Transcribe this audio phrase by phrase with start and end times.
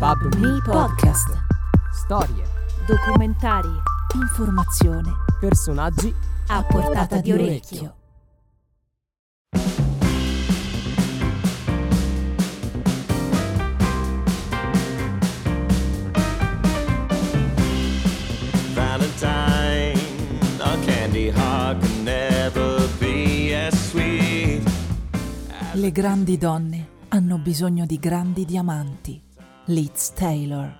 [0.00, 1.28] Pub Podcast.
[1.92, 2.42] Storie.
[2.86, 3.68] Documentari.
[4.14, 5.10] Informazione.
[5.38, 6.10] Personaggi.
[6.46, 7.94] A portata di orecchio.
[25.72, 29.28] Le grandi donne hanno bisogno di grandi diamanti.
[29.70, 30.76] Liz Taylor.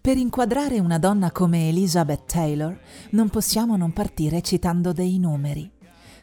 [0.00, 2.76] Per inquadrare una donna come Elizabeth Taylor
[3.10, 5.70] non possiamo non partire citando dei numeri.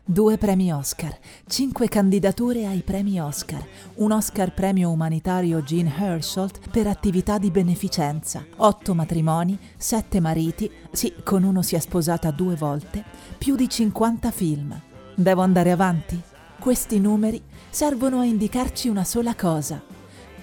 [0.04, 6.88] Due premi Oscar, cinque candidature ai premi Oscar, un Oscar premio umanitario Jean Hersholt per
[6.88, 13.02] attività di beneficenza, otto matrimoni, sette mariti, sì, con uno si è sposata due volte,
[13.38, 14.78] più di 50 film.
[15.16, 16.22] Devo andare avanti?
[16.60, 19.96] Questi numeri servono a indicarci una sola cosa.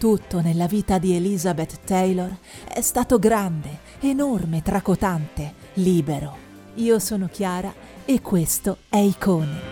[0.04, 2.36] Tutto nella vita di Elizabeth Taylor
[2.68, 6.36] è stato grande, enorme, tracotante, libero.
[6.74, 7.72] Io sono Chiara
[8.04, 9.62] e questo è Icone.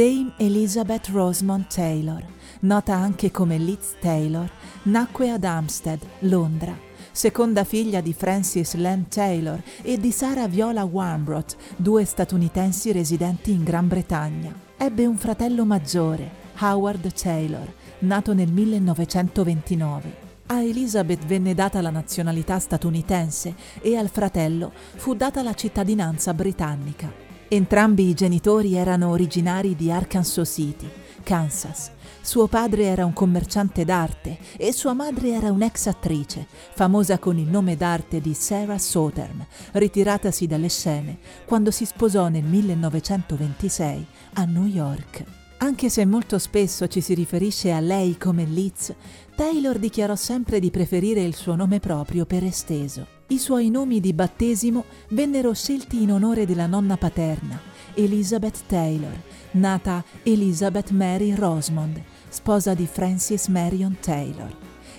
[0.00, 2.24] Dame Elizabeth Rosemont Taylor,
[2.60, 4.50] nota anche come Liz Taylor,
[4.84, 6.74] nacque ad Hampstead, Londra,
[7.12, 13.62] seconda figlia di Francis Len Taylor e di Sarah Viola Warmbrough, due statunitensi residenti in
[13.62, 14.54] Gran Bretagna.
[14.78, 16.30] Ebbe un fratello maggiore,
[16.60, 20.28] Howard Taylor, nato nel 1929.
[20.46, 27.29] A Elizabeth venne data la nazionalità statunitense e al fratello fu data la cittadinanza britannica.
[27.52, 30.88] Entrambi i genitori erano originari di Arkansas City,
[31.24, 31.90] Kansas.
[32.20, 37.48] Suo padre era un commerciante d'arte e sua madre era un'ex attrice, famosa con il
[37.48, 44.66] nome d'arte di Sarah Southern, ritiratasi dalle scene quando si sposò nel 1926 a New
[44.66, 45.24] York.
[45.56, 48.94] Anche se molto spesso ci si riferisce a lei come Liz,
[49.34, 53.18] Taylor dichiarò sempre di preferire il suo nome proprio per esteso.
[53.30, 57.60] I suoi nomi di battesimo vennero scelti in onore della nonna paterna,
[57.94, 59.16] Elizabeth Taylor,
[59.52, 64.52] nata Elizabeth Mary Rosemond, sposa di Francis Marion Taylor.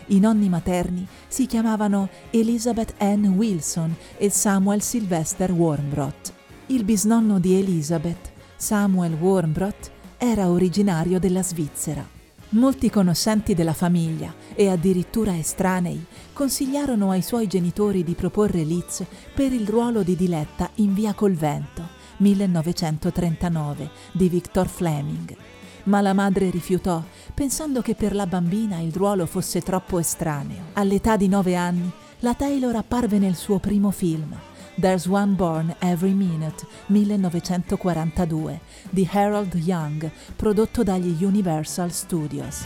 [0.08, 6.32] I nonni materni si chiamavano Elizabeth Ann Wilson e Samuel Sylvester Warmbrough.
[6.68, 12.20] Il bisnonno di Elizabeth, Samuel Warmbrough, era originario della Svizzera.
[12.54, 19.54] Molti conoscenti della famiglia e addirittura estranei consigliarono ai suoi genitori di proporre Liz per
[19.54, 25.34] il ruolo di Diletta in Via col Vento, 1939, di Victor Fleming.
[25.84, 27.02] Ma la madre rifiutò,
[27.34, 30.72] pensando che per la bambina il ruolo fosse troppo estraneo.
[30.74, 31.90] All'età di nove anni,
[32.20, 34.38] la Taylor apparve nel suo primo film,
[34.82, 38.60] There's One Born Every Minute, 1942,
[38.90, 42.66] di Harold Young, prodotto dagli Universal Studios.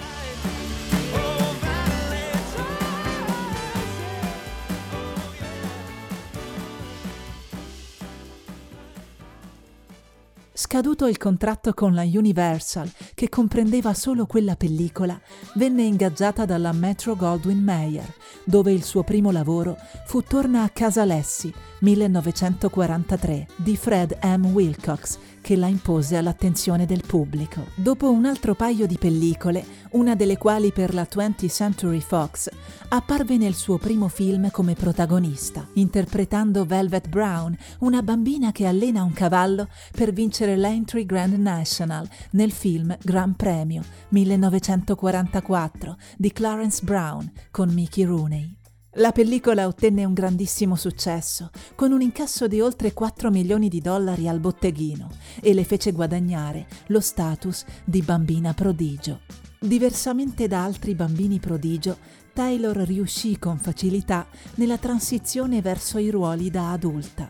[10.75, 15.17] Scaduto il contratto con la Universal, che comprendeva solo quella pellicola,
[15.53, 18.13] venne ingaggiata dalla Metro Goldwyn Mayer,
[18.43, 21.49] dove il suo primo lavoro fu Torna a casa Lessi,
[21.79, 24.47] 1943, di Fred M.
[24.47, 27.67] Wilcox, che la impose all'attenzione del pubblico.
[27.75, 32.49] Dopo un altro paio di pellicole, una delle quali per la 20th Century Fox,
[32.87, 39.13] apparve nel suo primo film come protagonista, interpretando Velvet Brown, una bambina che allena un
[39.13, 47.69] cavallo per vincere l'Entry Grand National nel film Gran Premio 1944 di Clarence Brown con
[47.69, 48.63] Mickey Rooney.
[48.97, 54.29] La pellicola ottenne un grandissimo successo, con un incasso di oltre 4 milioni di dollari
[54.29, 55.09] al botteghino
[55.41, 59.19] e le fece guadagnare lo status di bambina prodigio.
[59.59, 61.97] Diversamente da altri bambini prodigio,
[62.31, 67.29] Taylor riuscì con facilità nella transizione verso i ruoli da adulta.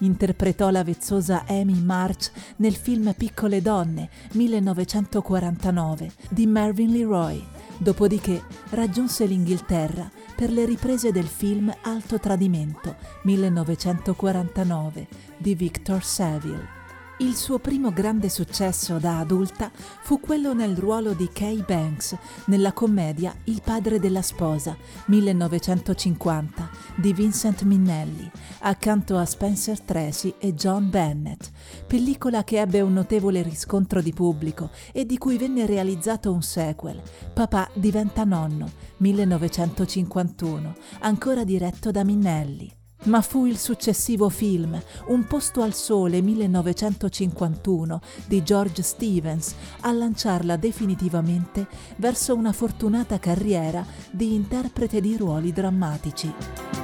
[0.00, 7.55] Interpretò la vezzosa Amy March nel film Piccole donne 1949 di Mervyn Leroy.
[7.78, 15.06] Dopodiché raggiunse l'Inghilterra per le riprese del film Alto Tradimento 1949
[15.36, 16.75] di Victor Saville.
[17.18, 22.14] Il suo primo grande successo da adulta fu quello nel ruolo di Kay Banks
[22.48, 24.76] nella commedia Il padre della sposa
[25.06, 28.30] 1950 di Vincent Minnelli,
[28.60, 31.48] accanto a Spencer Tracy e John Bennett,
[31.86, 37.00] pellicola che ebbe un notevole riscontro di pubblico e di cui venne realizzato un sequel,
[37.32, 45.62] Papà diventa nonno 1951, ancora diretto da Minnelli ma fu il successivo film Un posto
[45.62, 51.66] al sole 1951 di George Stevens a lanciarla definitivamente
[51.96, 56.75] verso una fortunata carriera di interprete di ruoli drammatici.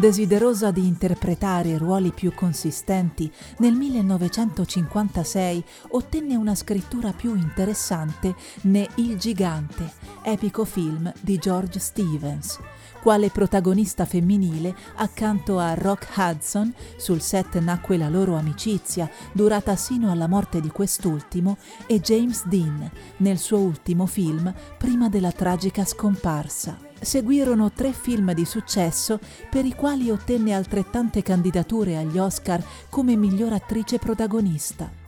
[0.00, 9.18] Desiderosa di interpretare ruoli più consistenti, nel 1956 ottenne una scrittura più interessante ne Il
[9.18, 9.92] gigante,
[10.22, 12.58] epico film di George Stevens.
[13.00, 20.10] Quale protagonista femminile, accanto a Rock Hudson, sul set nacque la loro amicizia, durata sino
[20.10, 21.56] alla morte di quest'ultimo,
[21.86, 28.44] e James Dean, nel suo ultimo film, prima della tragica scomparsa seguirono tre film di
[28.44, 29.18] successo
[29.48, 34.99] per i quali ottenne altrettante candidature agli Oscar come miglior attrice protagonista.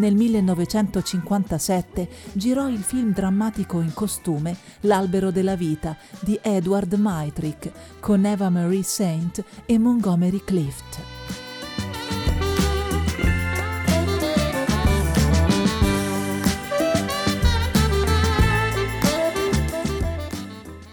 [0.00, 7.70] Nel 1957 girò il film drammatico in costume L'albero della vita di Edward Maitrick
[8.00, 11.39] con Eva Marie Saint e Montgomery Clift.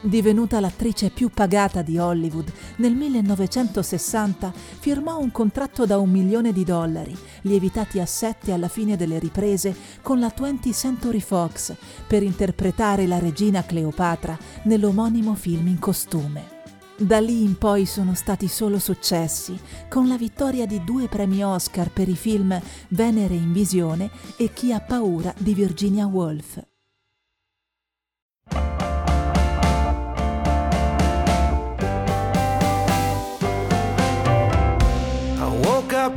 [0.07, 6.63] Divenuta l'attrice più pagata di Hollywood, nel 1960 firmò un contratto da un milione di
[6.63, 11.75] dollari, lievitati a sette alla fine delle riprese con la 20th Century Fox,
[12.07, 16.55] per interpretare la regina Cleopatra nell'omonimo film in costume.
[16.95, 19.59] Da lì in poi sono stati solo successi,
[19.89, 22.57] con la vittoria di due premi Oscar per i film
[22.87, 26.63] Venere in visione e Chi ha paura di Virginia Woolf.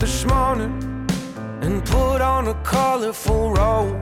[0.00, 0.72] This morning
[1.60, 3.94] and put on a colorful robe.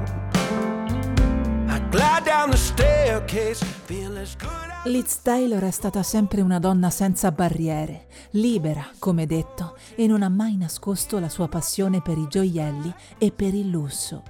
[1.69, 6.89] I glide down the staircase, feel as good Liz Taylor è stata sempre una donna
[6.89, 12.27] senza barriere, libera, come detto, e non ha mai nascosto la sua passione per i
[12.29, 14.23] gioielli e per il lusso.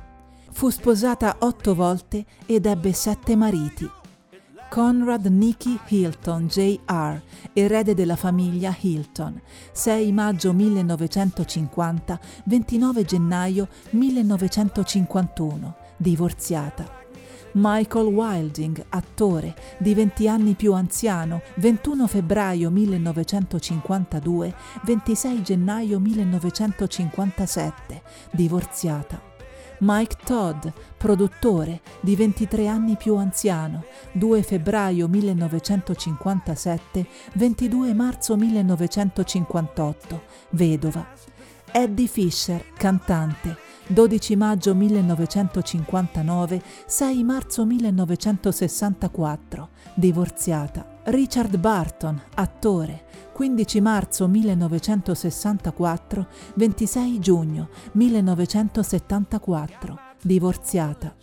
[0.51, 3.89] Fu sposata otto volte ed ebbe sette mariti,
[4.69, 7.23] Conrad Nicky Hilton Jr.,
[7.55, 9.41] erede della famiglia Hilton,
[9.73, 16.97] 6 maggio 1950, 29 gennaio 1951, divorziata.
[17.53, 24.55] Michael Wilding, attore, di 20 anni più anziano, 21 febbraio 1952,
[24.85, 29.28] 26 gennaio 1957, divorziata.
[29.81, 30.67] Mike Todd,
[30.97, 41.07] produttore, di 23 anni più anziano, 2 febbraio 1957, 22 marzo 1958, vedova.
[41.71, 50.97] Eddie Fisher, cantante, 12 maggio 1959, 6 marzo 1964, divorziata.
[51.05, 53.05] Richard Barton, attore,
[53.39, 61.15] 15 marzo 1964, 26 giugno 1974, divorziata.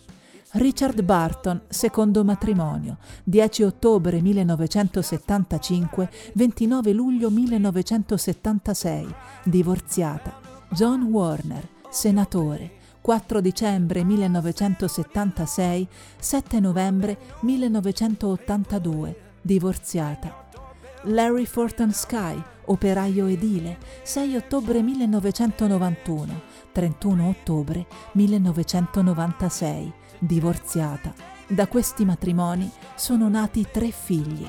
[0.52, 10.40] Richard Barton, secondo matrimonio, 10 ottobre 1975, 29 luglio 1976, divorziata.
[10.70, 15.86] John Warner, senatore, 4 dicembre 1976,
[16.18, 20.45] 7 novembre 1982, divorziata.
[21.08, 26.40] Larry Forton Sky, operaio edile, 6 ottobre 1991,
[26.72, 31.14] 31 ottobre 1996, divorziata.
[31.46, 34.48] Da questi matrimoni sono nati tre figli.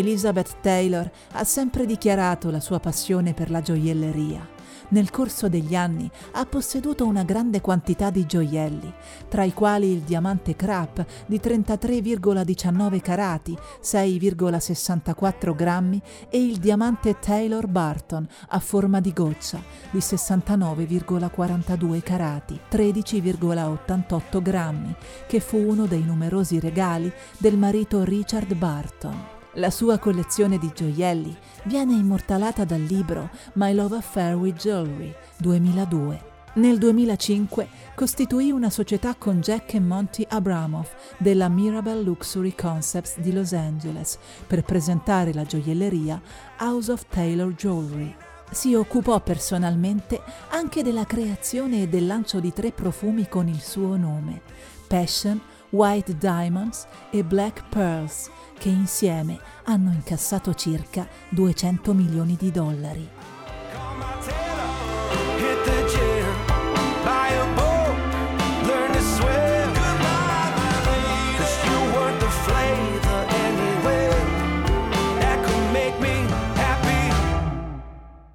[0.00, 4.58] Elizabeth Taylor ha sempre dichiarato la sua passione per la gioielleria.
[4.88, 8.92] Nel corso degli anni ha posseduto una grande quantità di gioielli,
[9.28, 17.68] tra i quali il diamante Crap di 33,19 carati, 6,64 grammi e il diamante Taylor
[17.68, 24.96] Barton a forma di goccia di 69,42 carati, 13,88 grammi,
[25.28, 29.38] che fu uno dei numerosi regali del marito Richard Barton.
[29.54, 36.28] La sua collezione di gioielli viene immortalata dal libro My Love Affair with Jewelry 2002.
[36.54, 43.32] Nel 2005 costituì una società con Jack e Monty Abramoff della Mirabel Luxury Concepts di
[43.32, 46.20] Los Angeles per presentare la gioielleria
[46.60, 48.14] House of Taylor Jewelry.
[48.52, 53.96] Si occupò personalmente anche della creazione e del lancio di tre profumi con il suo
[53.96, 54.42] nome,
[54.86, 55.40] Passion,
[55.70, 58.28] White Diamonds e Black Pearls,
[58.60, 63.08] che insieme hanno incassato circa 200 milioni di dollari.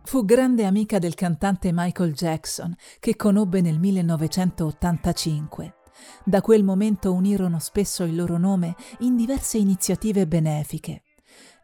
[0.02, 5.76] Fu grande amica del cantante Michael Jackson, che conobbe nel 1985.
[6.24, 11.04] Da quel momento unirono spesso il loro nome in diverse iniziative benefiche.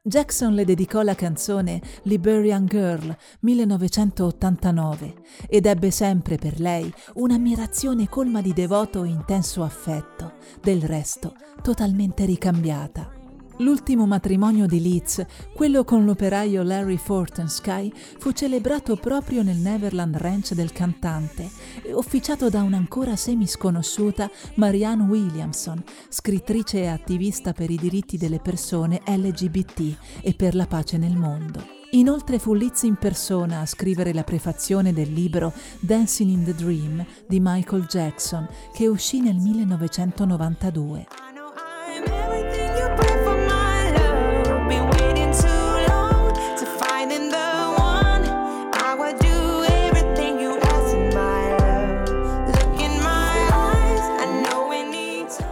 [0.04, 5.14] Jackson le dedicò la canzone Liberian Girl 1989
[5.48, 12.26] ed ebbe sempre per lei un'ammirazione colma di devoto e intenso affetto, del resto totalmente
[12.26, 13.21] ricambiata.
[13.62, 20.54] L'ultimo matrimonio di Leeds, quello con l'operaio Larry Fortensky, fu celebrato proprio nel Neverland Ranch
[20.54, 21.48] del cantante
[21.94, 29.96] officiato da un'ancora semi-sconosciuta Marianne Williamson, scrittrice e attivista per i diritti delle persone LGBT
[30.22, 31.64] e per la pace nel mondo.
[31.92, 37.06] Inoltre fu Leeds in persona a scrivere la prefazione del libro Dancing in the Dream
[37.28, 41.31] di Michael Jackson, che uscì nel 1992.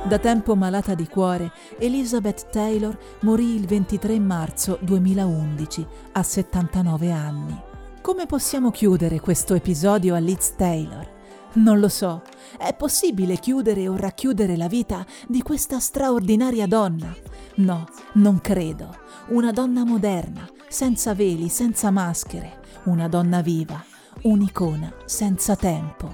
[0.10, 7.62] Da tempo malata di cuore, Elizabeth Taylor morì il 23 marzo 2011 a 79 anni.
[8.02, 11.08] Come possiamo chiudere questo episodio a Liz Taylor?
[11.54, 12.24] Non lo so.
[12.58, 17.16] È possibile chiudere o racchiudere la vita di questa straordinaria donna?
[17.58, 18.98] No, non credo.
[19.28, 22.62] Una donna moderna, senza veli, senza maschere.
[22.86, 23.80] Una donna viva,
[24.24, 26.12] un'icona senza tempo.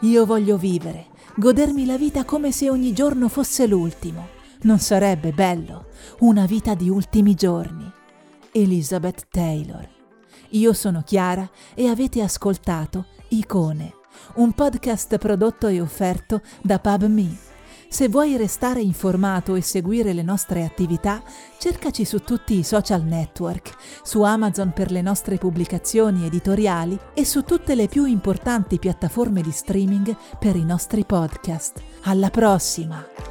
[0.00, 4.28] Io voglio vivere godermi la vita come se ogni giorno fosse l'ultimo.
[4.62, 5.86] Non sarebbe bello?
[6.20, 7.90] Una vita di ultimi giorni.
[8.52, 9.88] Elizabeth Taylor.
[10.50, 13.94] Io sono Chiara e avete ascoltato Icone,
[14.36, 17.49] un podcast prodotto e offerto da PubMe
[17.90, 21.20] se vuoi restare informato e seguire le nostre attività,
[21.58, 27.42] cercaci su tutti i social network, su Amazon per le nostre pubblicazioni editoriali e su
[27.42, 31.82] tutte le più importanti piattaforme di streaming per i nostri podcast.
[32.02, 33.29] Alla prossima!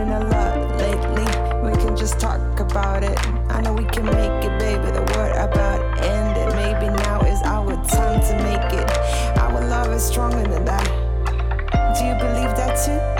[0.00, 1.70] learning a lot lately.
[1.70, 3.18] We can just talk about it.
[3.50, 4.90] I know we can make it, baby.
[4.90, 6.54] The word about ended.
[6.54, 9.38] Maybe now is our time to make it.
[9.38, 10.86] Our love is stronger than that.
[11.98, 13.19] Do you believe that too?